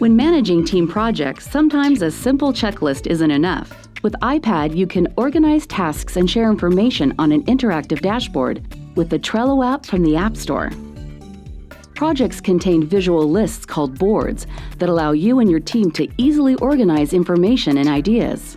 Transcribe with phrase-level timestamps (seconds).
[0.00, 3.72] When managing team projects, sometimes a simple checklist isn't enough.
[4.02, 9.20] With iPad, you can organize tasks and share information on an interactive dashboard with the
[9.20, 10.72] Trello app from the App Store.
[11.94, 17.12] Projects contain visual lists called boards that allow you and your team to easily organize
[17.12, 18.56] information and ideas.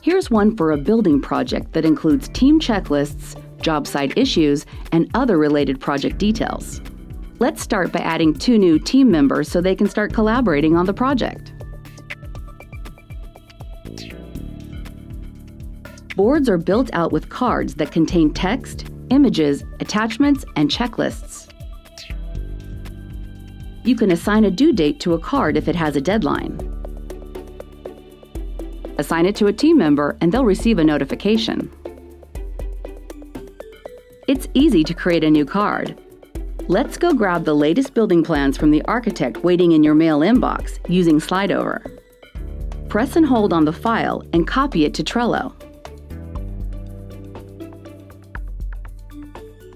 [0.00, 5.36] Here's one for a building project that includes team checklists, job site issues, and other
[5.36, 6.80] related project details.
[7.40, 10.92] Let's start by adding two new team members so they can start collaborating on the
[10.92, 11.52] project.
[16.16, 21.48] Boards are built out with cards that contain text, images, attachments, and checklists.
[23.84, 26.58] You can assign a due date to a card if it has a deadline.
[28.98, 31.70] Assign it to a team member and they'll receive a notification.
[34.26, 35.96] It's easy to create a new card.
[36.70, 40.78] Let's go grab the latest building plans from the architect waiting in your mail inbox
[40.86, 41.98] using SlideOver.
[42.90, 45.54] Press and hold on the file and copy it to Trello.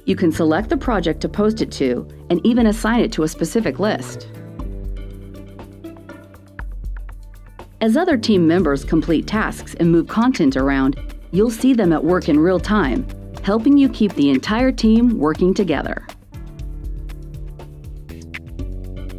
[0.04, 3.28] You can select the project to post it to and even assign it to a
[3.28, 4.28] specific list.
[7.80, 11.00] As other team members complete tasks and move content around,
[11.30, 13.06] you'll see them at work in real time,
[13.42, 16.06] helping you keep the entire team working together.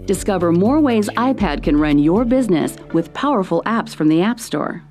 [0.06, 4.84] Discover more ways iPad can run your business with powerful apps from the App Store.